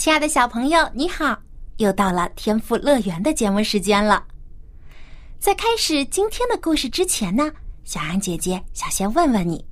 [0.00, 1.38] 亲爱的小朋友，你好，
[1.76, 4.26] 又到了天赋乐园的节目时间了。
[5.38, 7.52] 在开始今天的故事之前呢，
[7.84, 9.62] 小安姐姐想先问问你：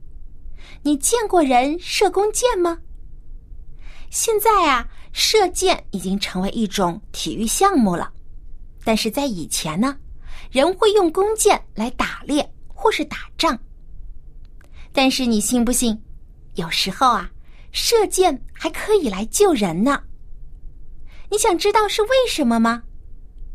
[0.82, 2.76] 你见过人射弓箭吗？
[4.10, 8.12] 现在啊，射箭已经成为一种体育项目了，
[8.84, 9.96] 但是在以前呢，
[10.50, 13.58] 人会用弓箭来打猎或是打仗。
[14.92, 15.98] 但是你信不信，
[16.56, 17.30] 有时候啊，
[17.72, 20.02] 射箭还可以来救人呢？
[21.30, 22.82] 你想知道是为什么吗？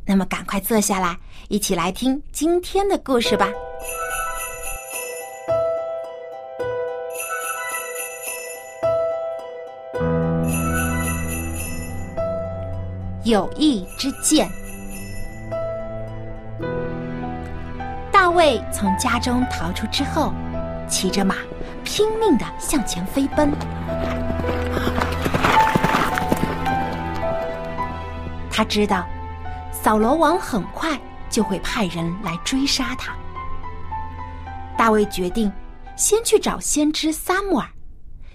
[0.06, 1.18] 那么赶快坐下来，
[1.50, 3.50] 一起来听今天的故事吧。
[13.24, 14.48] 友谊之剑。
[18.12, 20.32] 大卫从家中逃出之后，
[20.88, 21.38] 骑着马，
[21.84, 23.52] 拼命的向前飞奔。
[28.56, 29.10] 他知道，
[29.72, 33.18] 扫罗王很快就会派人来追杀他。
[34.78, 35.52] 大卫决定
[35.98, 37.68] 先去找先知撒母耳，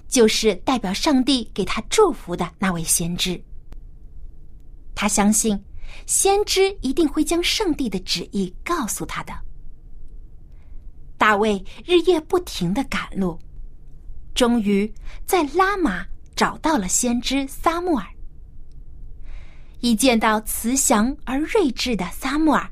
[0.08, 3.40] 就是代表上帝给他祝福的那位先知。
[4.92, 5.64] 他相信，
[6.04, 9.32] 先知一定会将上帝的旨意告诉他的。
[11.16, 13.38] 大卫日夜不停的赶路，
[14.34, 14.92] 终于
[15.24, 18.04] 在拉玛找到了先知撒母耳。
[19.80, 22.68] 一见到慈祥而睿智的撒母耳，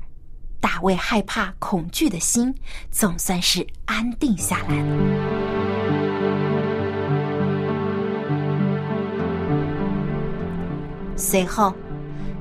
[0.59, 2.53] 大卫害怕、恐惧的心
[2.91, 4.87] 总算是安定下来了。
[11.15, 11.73] 随后，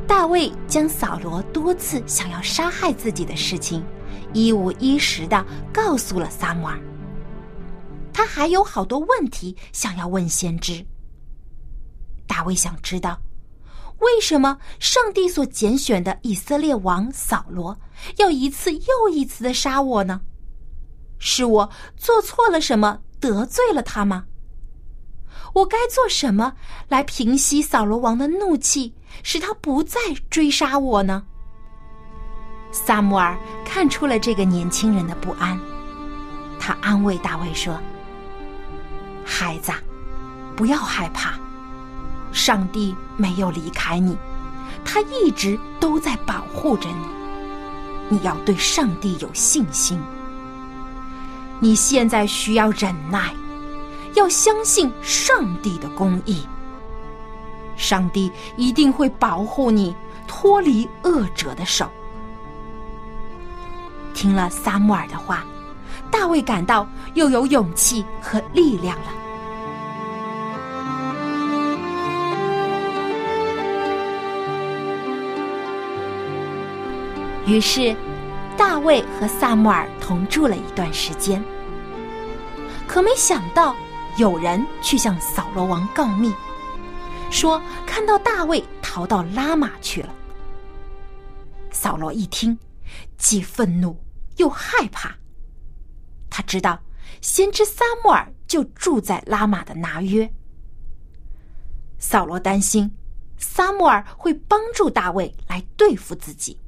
[0.05, 3.85] 大卫将扫罗多次想要杀害自己的事情，
[4.33, 6.77] 一五一十的告诉了撒母耳。
[8.13, 10.85] 他还有好多问题想要问先知。
[12.27, 13.17] 大卫想知道。
[13.99, 17.79] 为什么上帝所拣选的以色列王扫罗
[18.17, 20.21] 要一次又一次的杀我呢？
[21.19, 24.27] 是我做错了什么，得罪了他吗？
[25.55, 26.53] 我该做什么
[26.89, 31.25] 来平息扫罗王的怒气，使他不再追杀我呢？
[32.71, 35.59] 萨姆尔看出了这个年轻人的不安，
[36.61, 37.81] 他安慰大卫说
[39.25, 39.73] ：“孩子，
[40.55, 41.39] 不要害怕。”
[42.37, 44.15] 上帝没有离开你，
[44.85, 47.07] 他一直都在保护着你。
[48.11, 49.99] 你要对上帝有信心。
[51.61, 53.35] 你现在需要忍耐，
[54.13, 56.47] 要相信上帝的公义。
[57.75, 59.97] 上帝一定会保护你，
[60.29, 61.91] 脱离恶者的手。
[64.13, 65.43] 听了撒母耳的话，
[66.11, 69.07] 大卫感到又有勇气和力量了。
[77.47, 77.95] 于是，
[78.59, 81.41] 大卫和萨穆尔同住了一段时间。
[82.89, 83.75] 可没想到，
[84.17, 86.35] 有人去向扫罗王告密，
[87.31, 90.13] 说看到大卫逃到拉玛去了。
[91.71, 92.59] 扫罗一听，
[93.17, 93.97] 既愤怒
[94.39, 95.15] 又害怕。
[96.29, 96.77] 他知道
[97.21, 100.29] 先知撒穆尔就住在拉玛的拿约。
[101.99, 102.93] 扫罗担心
[103.39, 106.59] 撒穆尔会帮助大卫来对付自己。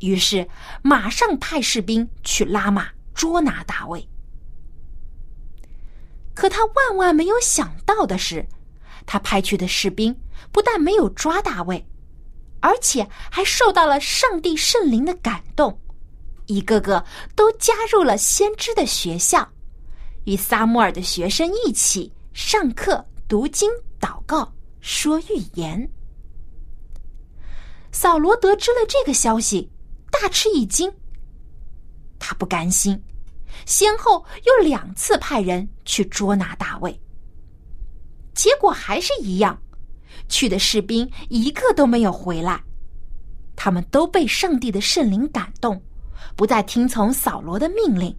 [0.00, 0.48] 于是，
[0.82, 4.08] 马上派士兵去拉玛捉拿大卫。
[6.34, 8.46] 可他万万没有想到的是，
[9.06, 10.16] 他派去的士兵
[10.52, 11.84] 不但没有抓大卫，
[12.60, 15.80] 而且还受到了上帝圣灵的感动，
[16.46, 17.04] 一个个
[17.34, 19.48] 都加入了先知的学校，
[20.26, 23.68] 与撒母耳的学生一起上课、读经、
[24.00, 25.90] 祷告、说预言。
[27.90, 29.68] 扫罗得知了这个消息。
[30.10, 30.92] 大吃一惊，
[32.18, 33.00] 他不甘心，
[33.66, 37.00] 先后又两次派人去捉拿大卫，
[38.34, 39.60] 结果还是一样，
[40.28, 42.62] 去的士兵一个都没有回来，
[43.54, 45.80] 他们都被上帝的圣灵感动，
[46.36, 48.16] 不再听从扫罗的命令，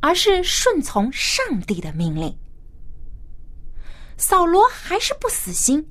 [0.00, 2.36] 而是顺从上帝的命令。
[4.18, 5.86] 扫罗还是不死心，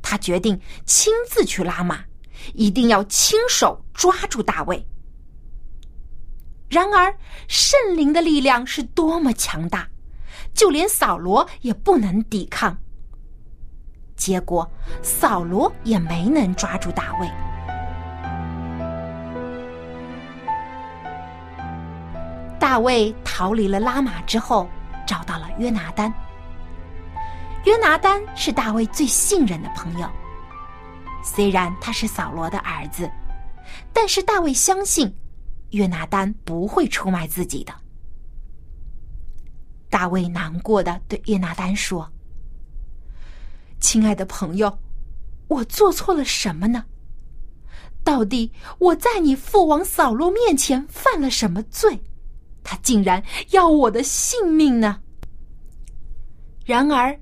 [0.00, 2.04] 他决定亲自去拉马，
[2.54, 4.86] 一定要亲手抓住大卫。
[6.68, 7.14] 然而，
[7.48, 9.88] 圣灵的力量是多么强大，
[10.52, 12.76] 就连扫罗也不能抵抗。
[14.16, 14.70] 结果，
[15.02, 17.30] 扫罗也没能抓住大卫。
[22.58, 24.68] 大卫逃离了拉玛之后，
[25.06, 26.12] 找到了约拿丹。
[27.64, 30.08] 约拿丹是大卫最信任的朋友。
[31.22, 33.10] 虽然他是扫罗的儿子，
[33.92, 35.14] 但是大卫相信。
[35.72, 37.74] 约拿丹不会出卖自己的。
[39.90, 42.10] 大卫难过的对约拿丹说
[43.78, 44.78] ：“亲爱的朋友，
[45.46, 46.86] 我做错了什么呢？
[48.02, 52.00] 到底我在你父王扫罗面前犯了什么罪？
[52.64, 55.02] 他竟然要我的性命呢？”
[56.64, 57.14] 然而，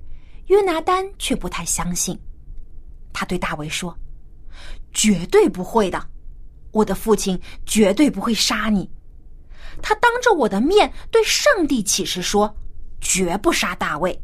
[0.45, 2.17] 约拿丹却不太相信。
[3.17, 3.97] 他对大卫说
[4.93, 5.99] ：“绝对不会的。”
[6.71, 8.87] 我的父亲绝对不会杀你，
[9.81, 12.55] 他当着我的面对上帝起誓说，
[13.01, 14.21] 绝不杀大卫。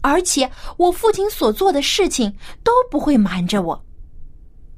[0.00, 2.34] 而且我父亲所做的事情
[2.64, 3.84] 都不会瞒着我。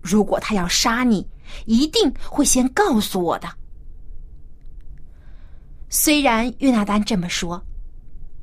[0.00, 1.24] 如果他要杀你，
[1.66, 3.48] 一定会先告诉我的。
[5.88, 7.64] 虽然约拿丹这么说，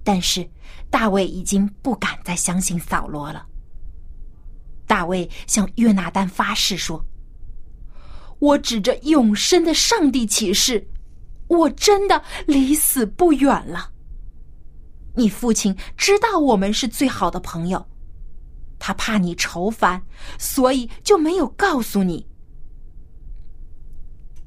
[0.01, 0.49] 但是
[0.89, 3.45] 大卫已经不敢再相信扫罗了。
[4.85, 7.05] 大卫向约拿丹发誓说。
[8.39, 10.87] 我指着永生的上帝起誓，
[11.47, 13.91] 我真的离死不远了。
[15.15, 17.87] 你父亲知道我们是最好的朋友，
[18.77, 20.05] 他怕你愁烦，
[20.37, 22.27] 所以就没有告诉你。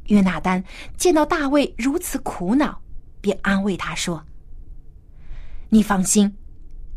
[0.08, 0.62] 约拿丹
[0.96, 2.82] 见到大卫如此苦恼，
[3.22, 4.24] 便安慰他说
[5.70, 6.36] ：“你放心，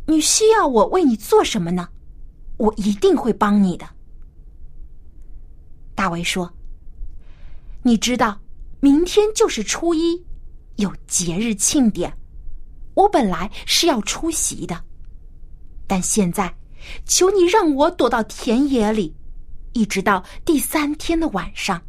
[0.08, 1.90] 你需要我为你做什么呢？
[2.62, 3.86] 我一定会帮你的。”
[5.96, 6.52] 大卫说。
[7.84, 8.40] 你知道，
[8.80, 10.24] 明天就是初一，
[10.76, 12.16] 有节日庆典。
[12.94, 14.80] 我本来是要出席的，
[15.88, 16.54] 但现在，
[17.06, 19.16] 求你让我躲到田野里，
[19.74, 21.82] 一直到第三天的晚上。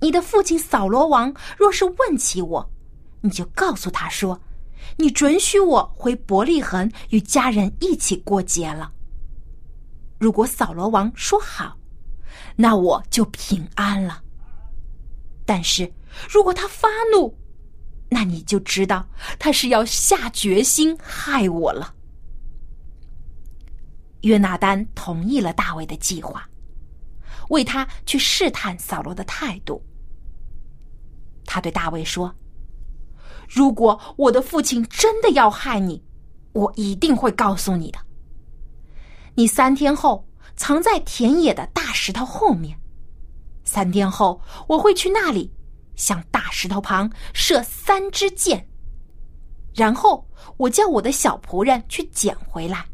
[0.00, 2.70] 你的父亲扫罗王若是问起我，
[3.20, 4.40] 你就告诉他说，
[4.96, 8.90] 你准许我回伯利恒与家人一起过节了。
[10.18, 11.78] 如果扫罗王说好，
[12.56, 14.22] 那我就平安了。
[15.46, 15.90] 但是，
[16.28, 17.34] 如果他发怒，
[18.10, 19.06] 那你就知道
[19.38, 21.94] 他是要下决心害我了。
[24.22, 26.46] 约拿丹同意了大卫的计划，
[27.50, 29.80] 为他去试探扫罗的态度。
[31.44, 32.34] 他对大卫说
[33.48, 36.02] ：“如果我的父亲真的要害你，
[36.52, 37.98] 我一定会告诉你的。
[39.38, 40.26] 你三天后
[40.56, 42.76] 藏在田野的大石头后面。”
[43.62, 45.48] 三天后，我会去那里，
[45.94, 48.68] 向大石头旁射三支箭，
[49.72, 52.84] 然后我叫我的小仆人去捡回来。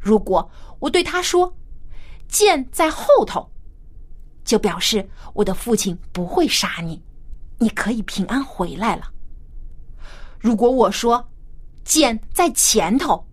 [0.00, 0.50] 如果
[0.80, 1.56] 我对他说
[2.26, 3.48] “箭在后头”，
[4.42, 7.00] 就表示我的父亲不会杀你，
[7.58, 9.08] 你可以平安回来了。
[10.40, 11.30] 如果我说
[11.84, 13.24] “箭在前头”，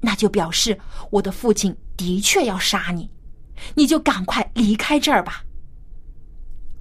[0.00, 0.78] 那就表示
[1.10, 3.10] 我的父亲的确要杀你，
[3.74, 5.44] 你就赶快离开这儿吧。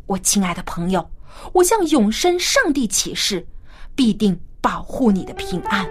[0.06, 1.12] 我亲爱的朋友，
[1.54, 3.46] 我向永生上帝起誓，
[3.94, 5.88] 必定保护你的平安。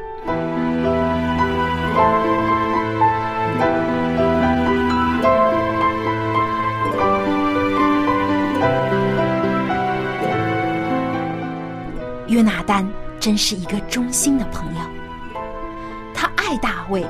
[12.29, 12.87] 约拿丹
[13.19, 14.81] 真是一个忠心的朋友，
[16.49, 17.07] 爱大卫，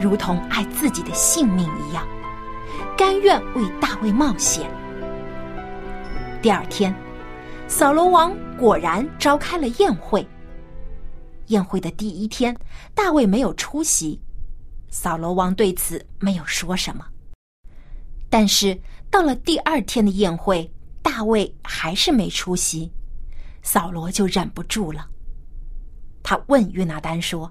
[0.00, 2.04] 如同爱自己的性命一样，
[2.98, 4.68] 甘愿为大卫冒险。
[6.42, 6.92] 第二天，
[7.68, 10.26] 扫罗王果然召开了宴会。
[11.46, 12.52] 宴会的第一天，
[12.92, 14.20] 大卫没有出席，
[14.88, 17.06] 扫罗王对此没有说什么。
[18.28, 18.76] 但是
[19.08, 20.68] 到了第二天的宴会，
[21.00, 22.90] 大卫还是没出席，
[23.62, 25.06] 扫罗就忍不住了。
[26.24, 27.48] 他问约拿丹说：“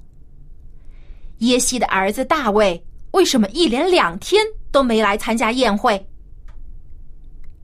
[1.39, 2.81] 耶西的儿子大卫
[3.11, 6.05] 为什么一连两天都没来参加宴会？”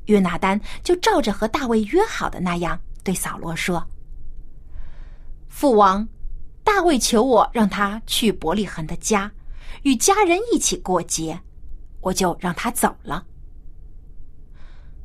[0.06, 3.84] 约拿丹就照着和大卫约好的那样对扫罗说
[5.50, 6.08] ：“父王，
[6.64, 9.32] 大卫求我让他去伯利恒的家，
[9.82, 11.40] 与家人一起过节，
[12.02, 13.26] 我就让他走了。”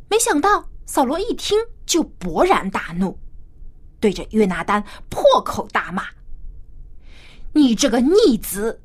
[0.08, 3.18] 没想到扫罗一听就勃然大怒，
[4.00, 6.04] 对着约拿丹破口大骂
[7.52, 8.80] ：“你这个逆子！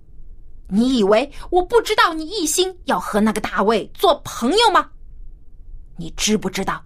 [0.68, 4.90] 你以为我不知道你一心要和那个大卫做朋友吗？
[5.98, 6.84] 你知不知道，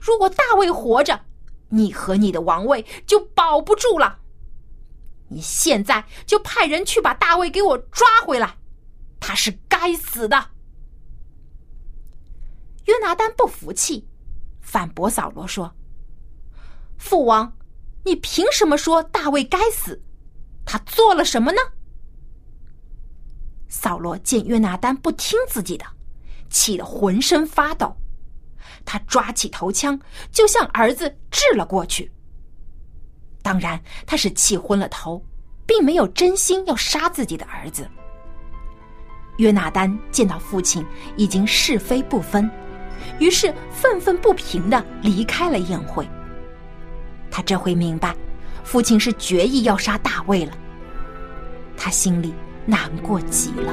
[0.00, 1.20] 如果大卫活着，
[1.68, 4.18] 你和你的王位就保不住了。
[5.28, 8.58] 你现在就派人去把大卫给我抓回来，
[9.20, 10.50] 他是该死的。
[12.86, 14.06] 约拿丹不服气，
[14.60, 15.72] 反驳扫罗说
[16.98, 17.56] ：“父王，
[18.04, 20.02] 你凭什么说大卫该死？
[20.64, 21.58] 他做了什么呢？”
[23.68, 25.84] 扫罗见约拿丹不听自己的，
[26.50, 27.94] 气得浑身发抖。
[28.84, 29.98] 他抓起头枪
[30.30, 32.10] 就向儿子掷了过去。
[33.42, 35.24] 当然，他是气昏了头，
[35.66, 37.88] 并没有真心要杀自己的儿子。
[39.38, 40.84] 约拿丹见到父亲
[41.16, 42.48] 已经是非不分，
[43.18, 46.06] 于是愤愤不平的离开了宴会。
[47.30, 48.14] 他这回明白，
[48.64, 50.52] 父亲是决意要杀大卫了。
[51.76, 52.34] 他心里。
[52.64, 53.72] 难过极了。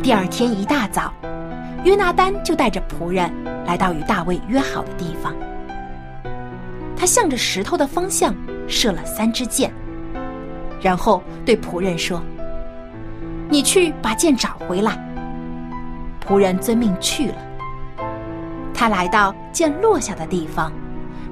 [0.00, 1.12] 第二天一大早，
[1.82, 3.28] 约拿丹就带着仆人
[3.66, 5.34] 来到与大卫约好的地方。
[6.96, 8.32] 他向着石头的方向
[8.68, 9.72] 射了三支箭，
[10.80, 12.22] 然后对仆人说
[13.50, 14.96] ：“你去把箭找回来。”
[16.24, 17.34] 仆人遵命去了。
[18.74, 20.72] 他来到箭落下的地方。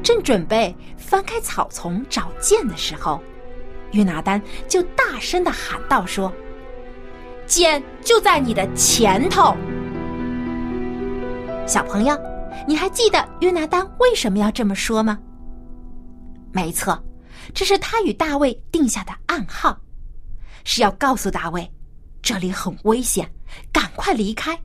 [0.03, 3.23] 正准备翻开草丛找剑的时候，
[3.93, 6.33] 约拿丹就大声的喊道：“说，
[7.47, 9.57] 剑就在你的前头。”
[11.67, 12.19] 小朋友，
[12.67, 15.19] 你还记得约拿丹为什么要这么说吗？
[16.53, 17.01] 没错，
[17.55, 19.79] 这是他与大卫定下的暗号，
[20.65, 21.71] 是要告诉大卫，
[22.21, 23.31] 这里很危险，
[23.73, 24.59] 赶快离开。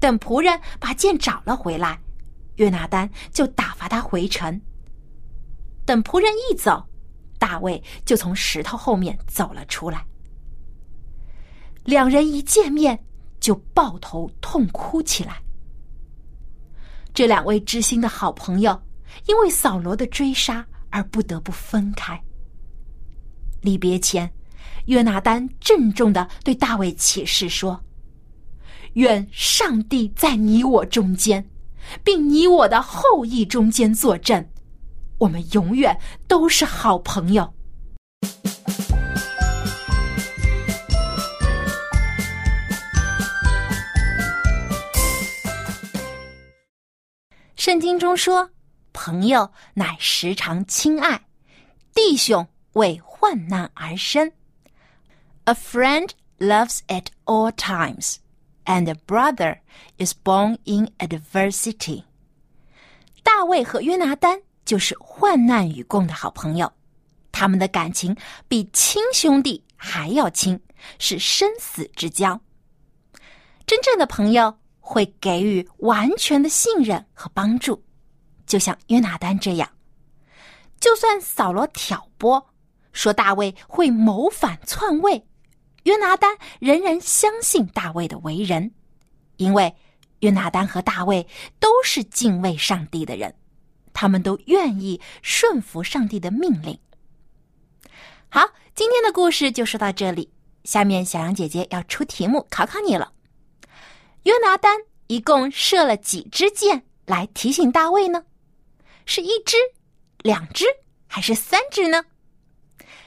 [0.00, 2.00] 等仆人把剑找了回来。
[2.56, 4.60] 约拿丹就打发他回城。
[5.86, 6.84] 等仆人一走，
[7.38, 10.04] 大卫就从石头后面走了出来。
[11.84, 12.98] 两人一见面
[13.40, 15.42] 就抱头痛哭起来。
[17.14, 18.80] 这两位知心的好朋友，
[19.26, 22.22] 因为扫罗的追杀而不得不分开。
[23.62, 24.30] 离别前，
[24.86, 27.82] 约拿丹郑重的对大卫起誓说
[28.94, 31.48] ：“愿上帝在你我中间。”
[32.04, 34.48] 并你我的后裔中间作证，
[35.18, 37.52] 我们永远都是好朋友。
[47.56, 48.50] 圣经中说
[48.92, 51.20] ：“朋友乃时常亲爱，
[51.92, 54.30] 弟兄为患难而生。”
[55.44, 58.16] A friend loves at all times.
[58.70, 59.58] And brother
[59.98, 62.04] is born in adversity。
[63.24, 66.72] 大卫和约拿丹就是患难与共的好朋友，
[67.32, 70.60] 他们的感情比亲兄弟还要亲，
[71.00, 72.40] 是生死之交。
[73.66, 77.82] 真正的朋友会给予完全的信任和帮助，
[78.46, 79.68] 就像约拿丹这样。
[80.78, 82.50] 就算扫罗挑拨
[82.92, 85.26] 说大卫会谋反篡位。
[85.84, 88.72] 约拿丹仍然相信大卫的为人，
[89.38, 89.74] 因为
[90.20, 91.26] 约拿丹和大卫
[91.58, 93.34] 都是敬畏上帝的人，
[93.94, 96.78] 他们都愿意顺服上帝的命令。
[98.28, 100.30] 好，今天的故事就说到这里。
[100.64, 103.12] 下面小羊姐姐要出题目考考你了：
[104.24, 108.24] 约拿丹一共射了几支箭来提醒大卫呢？
[109.06, 109.56] 是一支、
[110.18, 110.66] 两支
[111.06, 112.04] 还是三支呢？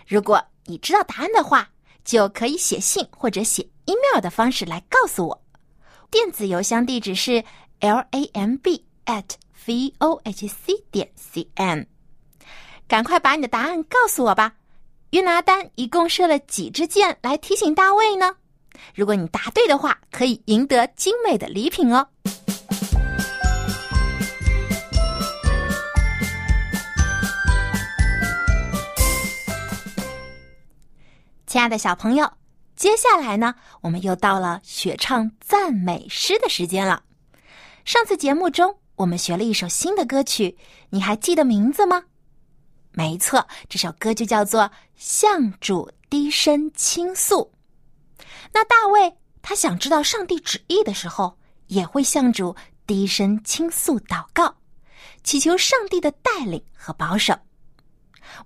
[0.08, 1.70] 如果你知道答案的话。
[2.04, 5.44] 就可以写信或者写 email 的方式来告诉我，
[6.12, 7.44] 电子邮箱地址是
[7.80, 9.24] l a m b at
[9.66, 11.88] v o h c 点 c n。
[12.88, 14.54] 赶快把你的答案告诉我吧！
[15.12, 18.36] 约拿丹一共射了几支箭来提醒大卫呢？
[18.94, 22.08] 如果你答对的话，可以赢得精美的礼品哦。
[31.54, 32.34] 亲爱的小朋友，
[32.76, 37.04] 接下来呢，我们又到了学唱赞美诗的时间了。
[37.86, 40.58] 上次节目中，我们学了一首新的歌曲，
[40.90, 42.06] 你还记得名字吗？
[42.94, 44.62] 没错，这首歌就叫做
[44.96, 47.54] 《向主低声倾诉》。
[48.52, 52.56] 那大卫他想知道上帝旨意的时候，也会向主
[52.88, 54.56] 低声倾诉祷告，
[55.24, 57.36] 祈求上帝的带领和保守。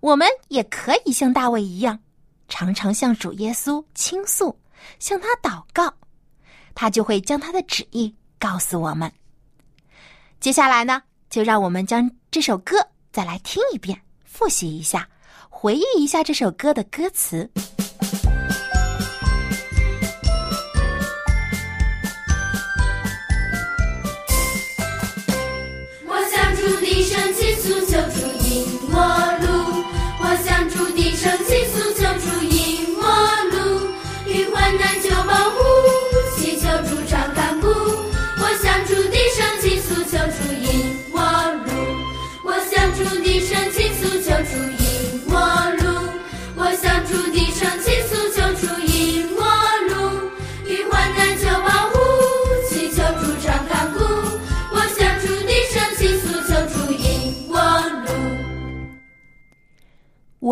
[0.01, 2.01] 我们也可以像大卫一样。
[2.47, 4.57] 常常向主耶稣倾诉，
[4.99, 5.93] 向他祷告，
[6.73, 9.11] 他就会将他的旨意告诉我们。
[10.39, 12.75] 接下来呢，就让我们将这首歌
[13.11, 15.07] 再来听一遍，复习一下，
[15.49, 17.49] 回忆一下这首歌的歌词。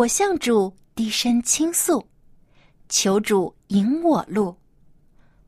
[0.06, 2.06] 我向主低声倾诉，
[2.88, 4.56] 求主引我路。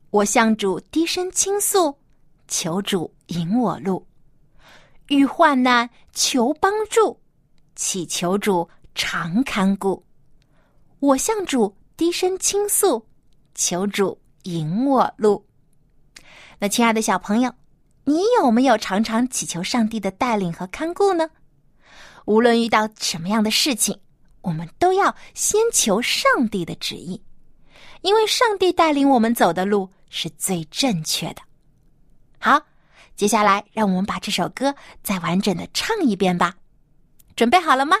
[0.09, 1.97] 我向主低声倾诉，
[2.45, 4.05] 求主引我路。
[5.07, 7.17] 遇患难求帮助，
[7.73, 10.03] 祈求主常看顾。
[10.99, 13.05] 我向主低声倾诉，
[13.55, 15.45] 求主引我路。
[16.59, 17.53] 那亲爱的小朋友，
[18.03, 21.29] 你有没有常常祈求上帝的带领和看顾呢？
[22.25, 23.97] 无论遇到什么样的事情。
[24.41, 27.21] 我们都要先求上帝的旨意，
[28.01, 31.41] 因为上帝带领我们走的路是最正确的。
[32.39, 32.61] 好，
[33.15, 36.55] 接下来让我们把这首歌再完整的唱一遍吧。
[37.35, 37.97] 准备好了吗？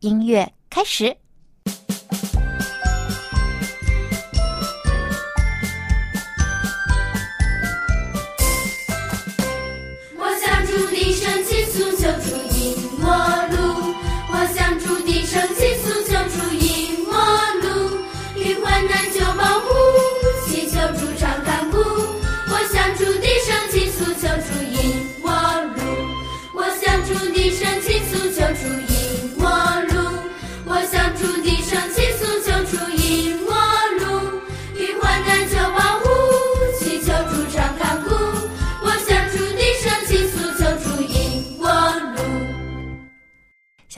[0.00, 1.21] 音乐开始。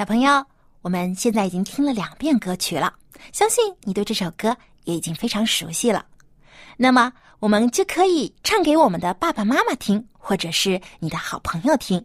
[0.05, 0.45] 小朋友，
[0.83, 2.93] 我们现在已经听了两遍歌曲了，
[3.33, 6.05] 相信你对这首歌也已经非常熟悉了。
[6.77, 12.05] 那么，我们就可以唱给我们的爸爸妈妈听，或者是你的好朋友听，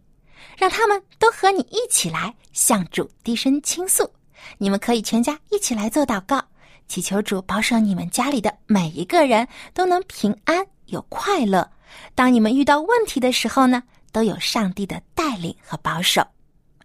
[0.58, 4.10] 让他们都和你一起来向主低声倾诉。
[4.58, 6.42] 你们可以全家一起来做祷告，
[6.88, 11.70] 祈求主保守你们家里的每一个人都能平安有快乐。
[12.16, 13.84] 当你们遇到问题的时候呢，
[14.14, 16.26] 都有上帝的带领和保守。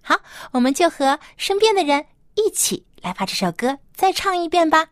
[0.07, 0.21] 好，
[0.53, 4.89] 我们就和身边的人一起来把这首歌再唱一遍吧。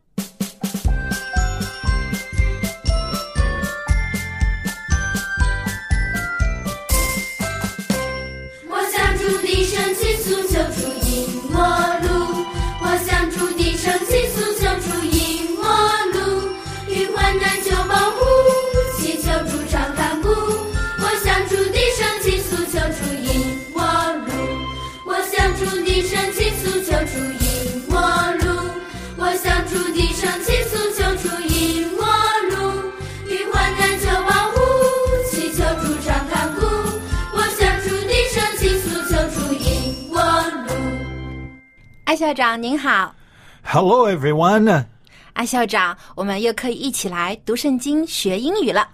[42.11, 43.13] 艾校长您好，
[43.63, 44.85] Hello everyone。
[45.33, 48.87] 艾校长，我们又可以一起来读圣经学英语了。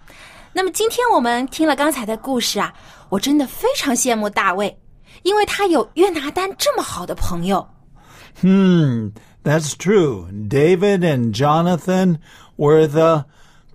[0.52, 2.74] 那么今天我们听了刚才的故事啊，
[3.10, 4.78] 我真的非常羡慕大卫，
[5.24, 7.68] 因为他有约拿丹这么好的朋友。
[8.42, 9.12] Hmm,
[9.44, 10.28] that's true.
[10.50, 12.18] David and Jonathan
[12.58, 13.26] were the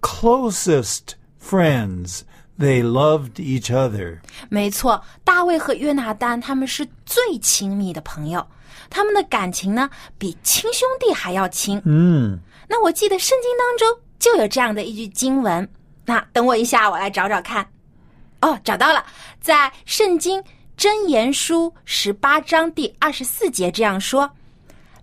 [0.01, 2.23] closest friends.
[2.60, 4.20] They loved each other.
[4.50, 8.46] 没错，大卫和约拿丹他们是最亲密的朋友。
[8.90, 9.90] 他们的感情呢，
[10.20, 11.82] 比亲兄弟还要亲。
[11.84, 15.68] 嗯，那我记得圣经当中就有这样的一句经文。
[16.06, 17.68] 那等我一下，我来找找看。
[18.42, 19.04] 哦，找到了，
[19.42, 20.44] 在圣经
[20.78, 24.30] 箴言书十八章第二十四节这样说：“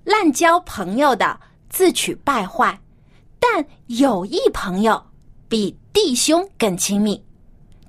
[0.04, 2.78] 滥交朋友的自取败坏，
[3.40, 5.02] 但有一朋友
[5.48, 7.20] 比弟兄更亲密。”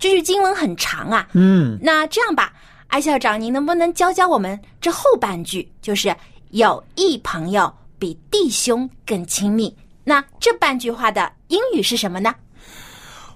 [0.00, 1.28] 这句经文很长啊。
[1.32, 2.52] 嗯，那这样吧。
[2.88, 5.68] 艾校长，您能不能教教我们这后半句？
[5.82, 6.14] 就是
[6.50, 9.76] 有益朋友比弟兄更亲密。
[10.04, 12.34] 那这半句话的英语是什么呢？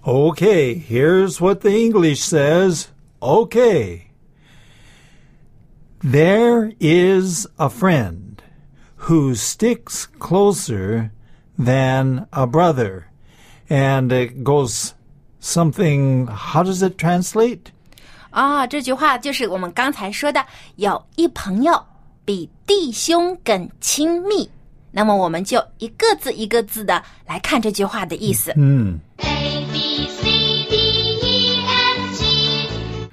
[0.04, 2.84] Okay, here's what the English says.
[3.18, 4.02] Okay.
[6.02, 8.36] There is a friend
[9.08, 11.10] who sticks closer
[11.58, 13.08] than a brother.
[13.68, 14.94] And it goes
[15.45, 17.59] something, how does it translate?
[18.31, 21.85] 啊、这句话就是我们刚才说的，有一朋友
[22.25, 24.49] 比弟兄更亲密。
[24.91, 28.53] 那么我们就一个字一个字的来看这句话的意思。
[28.57, 30.23] 嗯 A B C
[30.69, 30.75] D
[31.21, 33.09] E F G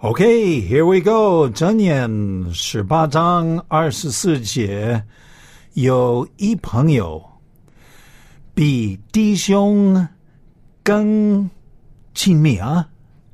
[0.00, 1.48] Okay, here we go.
[1.50, 5.02] 箴言十八章二十四节，
[5.74, 7.22] 有一朋友
[8.54, 10.06] 比弟兄
[10.87, 11.49] 更
[12.13, 12.87] 亲密啊。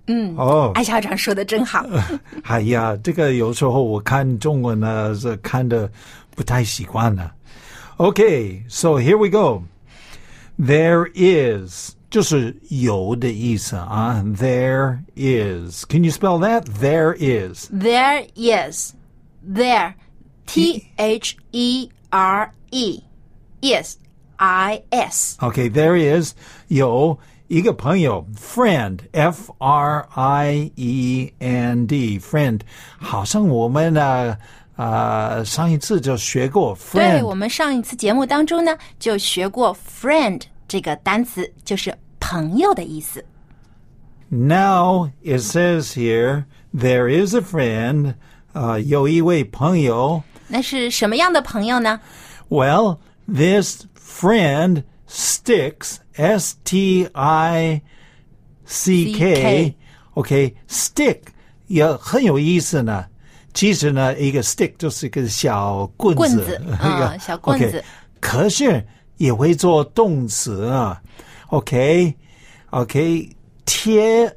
[0.08, 1.86] 嗯，哦，艾校长说的真好。
[2.44, 5.92] 哎呀，这个有时候我看中文呢，是看的
[6.36, 7.30] 不太习惯呢。
[7.98, 9.64] Okay, so here we go.
[10.58, 14.24] There is 就是有的意思啊。
[14.26, 15.86] There is.
[15.86, 16.64] Can you spell that?
[16.64, 17.70] There is.
[17.72, 18.94] There is,
[19.46, 19.94] there,
[20.48, 23.04] T H E R E,
[23.62, 23.98] is,
[24.38, 25.38] I S.
[25.40, 26.34] Okay, there is
[26.68, 32.62] 有 一个朋友 friend F R I E N D friend，
[33.00, 34.38] 好像我们呢
[34.76, 37.26] 呃上一次就学过对 friend。
[37.26, 43.26] 我们上一次节目当中呢，就学过 friend 这个单词，就是朋友的意思。
[44.30, 48.14] Now it says here there is a friend，
[48.54, 50.22] 呃，有一位朋友。
[50.48, 52.00] 那是什么样的朋友呢？
[52.48, 57.81] Well, this friend sticks S T I
[58.65, 59.35] C K.
[59.35, 59.75] C-K
[60.15, 61.19] OK, stick
[61.67, 63.05] 也很有意思呢。
[63.53, 66.61] 其实呢，一个 stick 就是一个小棍子，
[67.21, 67.83] 小棍子
[68.21, 68.85] 可是
[69.17, 71.01] 也会做动词啊。
[71.49, 73.29] OK，OK，、
[73.65, 74.37] 贴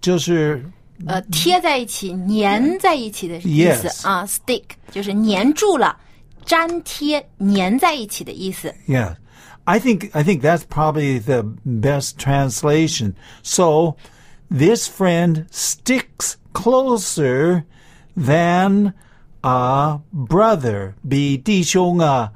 [0.00, 0.64] 就是
[1.06, 5.98] 呃，贴在一起、粘在一起的意思 Yes 啊，stick 就是粘住了、
[6.46, 8.74] 粘贴、粘在一起的意思。
[8.86, 9.16] Yeah.
[9.65, 13.13] I think I think that's probably the best translation.
[13.43, 13.95] So
[14.49, 17.63] this friend sticks closer
[18.17, 18.93] than
[19.43, 20.93] a brother.
[21.07, 22.31] 比弟兄啊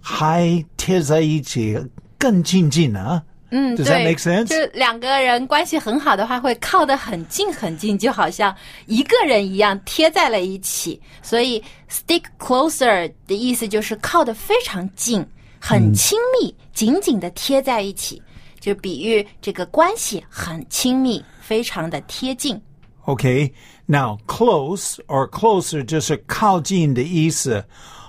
[0.00, 1.78] 还贴在一起
[2.18, 3.22] 更亲近啊。
[3.52, 4.44] 嗯 Does 对 that make sense?
[4.44, 8.54] 就是两个人关系很好的话，会靠得很近很近，就好像
[8.86, 11.00] 一个人一样贴在了一起。
[11.20, 15.26] 所以 stick closer 的意思就是靠得非常近，
[15.64, 18.22] 很亲密，紧紧的贴在一起，
[18.58, 22.60] 就比喻这个关系很亲密，非常的贴近。
[23.06, 23.52] Okay.
[23.86, 27.64] Now close or closer 就是靠近的意思，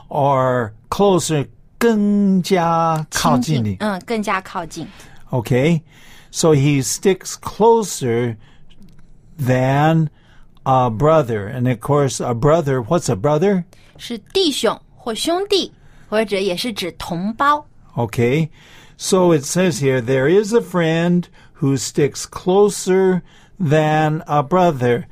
[0.10, 1.48] or closer
[1.80, 3.78] 更加靠近你。
[3.80, 4.88] 嗯，更加靠近。
[5.32, 5.82] Okay?
[6.30, 8.38] So he sticks closer
[9.40, 10.10] than
[10.64, 11.48] a brother.
[11.48, 13.64] And of course, a brother, what's a brother?
[13.98, 15.74] 是弟兄或兄弟，
[16.10, 17.66] 或者也是指同胞。
[17.96, 18.50] Okay?
[18.98, 21.26] So it says here, there is a friend
[21.60, 23.22] who sticks closer
[23.60, 25.06] than a brother.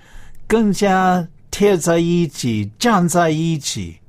[0.47, 3.99] 更加贴在一起，站在一起.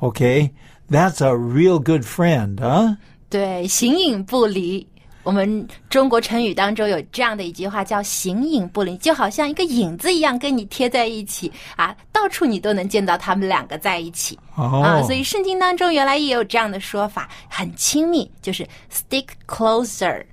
[0.00, 0.50] Okay?
[0.90, 2.96] That's a real good friend, huh?
[3.30, 4.88] 对，形影不离。
[5.27, 14.95] 我们中国成语当中有这样的一句话，叫“形影不离”，就好像一个影子一样跟你贴在一起啊，到处你都能见到他们两个在一起、啊。
[14.95, 15.05] Oh.
[15.05, 20.23] 所以圣经当中原来也有这样的说法，很亲密，就是 stick closer。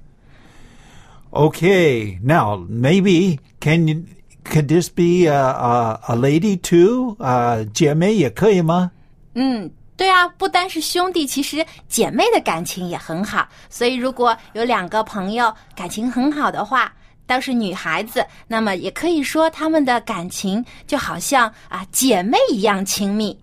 [1.33, 4.05] Okay, now maybe can you
[4.45, 7.17] could this be a a, a lady too?
[7.19, 8.93] 呃，姐妹也可以吗？
[9.35, 13.49] 嗯，对啊，不单是兄弟，其实姐妹的感情也很好。
[13.71, 16.93] 所以如果有两个朋友感情很好的话，
[17.27, 23.39] 倒是女孩子，那么也可以说她们的感情就好像啊姐妹一样亲密。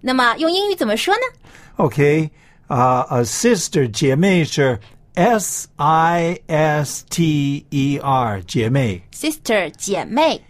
[0.00, 1.20] 那么用英语怎么说呢
[1.84, 2.30] Okay,
[2.68, 4.78] uh, a sister 姐妹是
[5.14, 9.02] S I S T E R 姐妹。
[9.12, 10.40] ？Sister 姐妹。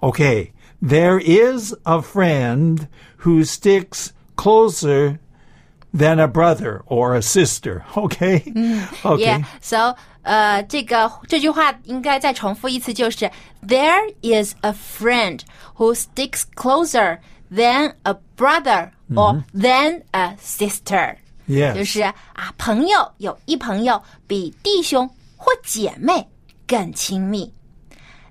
[0.00, 0.50] Okay,
[0.82, 4.08] there is a friend who sticks
[4.39, 5.19] closer
[5.93, 7.83] than a brother or a sister.
[7.95, 8.43] Okay,
[9.03, 9.17] okay.
[9.17, 9.43] Yeah.
[9.61, 13.29] So 呃，这个这句话应该再重复一次，就是
[13.65, 15.41] There is a friend
[15.75, 17.19] who sticks closer
[17.51, 21.17] than a brother or than a sister。
[21.47, 21.75] Yes.
[21.75, 26.27] 就是啊，朋友有一朋友比弟兄或姐妹
[26.67, 27.53] 更亲密。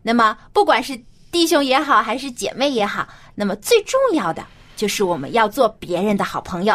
[0.03, 3.07] 那么，不管是弟兄也好，还是姐妹也好，
[3.37, 4.45] 那么最重要的
[4.80, 6.74] 就是我们要做别人的好朋友，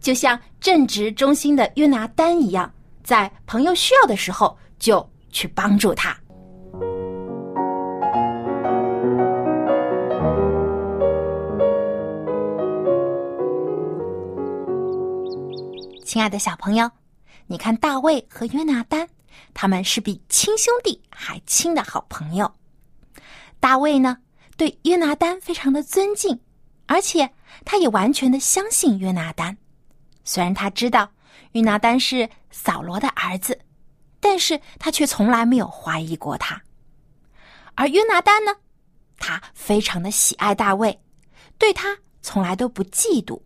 [0.00, 6.16] 就像正直忠心的约拿丹一样，在朋友需要的时候就去帮助他。
[16.04, 16.88] 亲爱的小朋友，
[17.48, 19.08] 你看大卫和约拿丹，
[19.52, 22.48] 他们是比亲兄弟还亲的好朋友。
[23.58, 24.16] 大卫呢，
[24.56, 26.38] 对约拿丹非常的尊敬，
[26.86, 27.28] 而且
[27.64, 29.56] 他也完全的相信约拿丹。
[30.24, 31.10] 虽然他知道
[31.52, 33.58] 约拿丹是扫罗的儿子，
[34.20, 36.60] 但是他却从来没有怀疑过他。
[37.74, 38.54] 而约拿丹呢，
[39.18, 41.00] 他非常的喜爱大卫，
[41.58, 43.40] 对他从来都不嫉妒，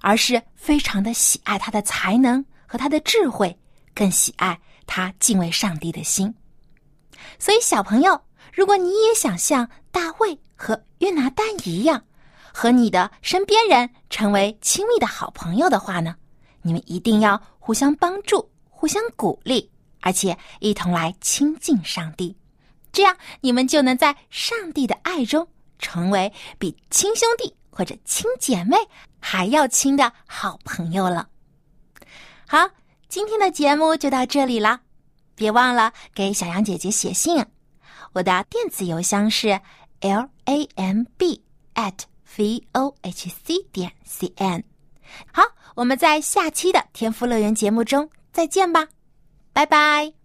[0.00, 3.58] 而是非常的喜爱他的才能和他的智慧，
[3.94, 6.34] 更喜爱他敬畏上帝的心。
[7.38, 8.20] 所以，小朋友，
[8.52, 12.04] 如果你也想像大卫和约拿丹一样，
[12.58, 16.16] 和你的身边人成为亲密的好朋友的话呢，
[16.62, 22.36] 你们一定要互相帮助、互相鼓励，而且一同来亲近上帝。
[22.90, 25.46] 这样，你们就能在上帝的爱中
[25.78, 28.76] 成为比亲兄弟或者亲姐妹
[29.20, 31.28] 还要亲的好朋友了。
[32.44, 32.68] 好，
[33.08, 34.80] 今天的节目就到这里了。
[35.36, 37.46] 别忘了给小羊姐姐写信，
[38.14, 39.60] 我的电子邮箱是
[40.00, 41.44] l a m b
[41.76, 41.94] at
[42.38, 44.62] v o h c 点 c n。
[45.32, 45.42] 好，
[45.74, 48.88] 我们在下期的天赋乐园节目中再见吧，
[49.52, 50.17] 拜拜。